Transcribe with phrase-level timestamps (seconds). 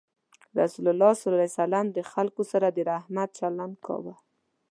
[0.61, 4.15] رسول الله صلى الله عليه وسلم د خلکو سره د رحمت چلند کاوه.